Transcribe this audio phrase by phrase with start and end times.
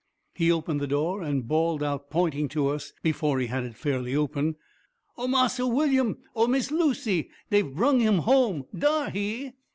[0.33, 4.15] He opened the door and bawled out, pointing to us, before he had it fairly
[4.15, 4.55] open:
[5.15, 6.17] "O Marse WILLyum!
[6.35, 7.29] O Miss LUCY!
[7.51, 8.65] Dey've brung him home!
[8.75, 9.53] DAR he!"